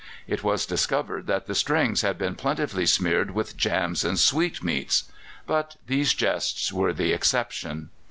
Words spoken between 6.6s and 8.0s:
were the exception.